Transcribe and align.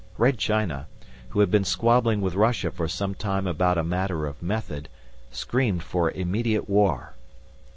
Red 0.17 0.39
China, 0.39 0.87
which 1.31 1.43
had 1.43 1.51
been 1.51 1.63
squabbling 1.63 2.21
with 2.21 2.33
Russia 2.33 2.71
for 2.71 2.87
some 2.87 3.13
time 3.13 3.45
about 3.45 3.77
a 3.77 3.83
matter 3.83 4.25
of 4.25 4.41
method, 4.41 4.89
screamed 5.29 5.83
for 5.83 6.09
immediate 6.09 6.67
war. 6.67 7.13